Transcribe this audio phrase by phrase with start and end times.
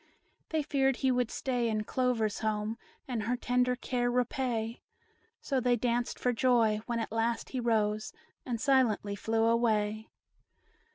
[0.49, 4.81] They feared he would stay in Clover's home, And her tender care repay;
[5.41, 8.11] So they danced for joy, when at last he rose
[8.43, 10.07] And silently flew away.